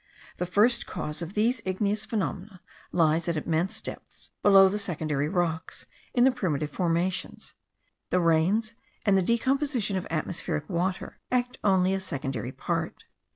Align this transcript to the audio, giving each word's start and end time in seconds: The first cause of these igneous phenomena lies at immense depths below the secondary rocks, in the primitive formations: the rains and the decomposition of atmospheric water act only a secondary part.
The 0.37 0.47
first 0.47 0.87
cause 0.87 1.21
of 1.21 1.35
these 1.35 1.61
igneous 1.63 2.05
phenomena 2.07 2.59
lies 2.91 3.27
at 3.27 3.37
immense 3.37 3.79
depths 3.79 4.31
below 4.41 4.67
the 4.67 4.79
secondary 4.79 5.29
rocks, 5.29 5.85
in 6.15 6.23
the 6.23 6.31
primitive 6.31 6.71
formations: 6.71 7.53
the 8.09 8.19
rains 8.19 8.73
and 9.05 9.15
the 9.15 9.21
decomposition 9.21 9.97
of 9.97 10.07
atmospheric 10.09 10.67
water 10.67 11.19
act 11.31 11.59
only 11.63 11.93
a 11.93 11.99
secondary 11.99 12.51
part. 12.51 13.05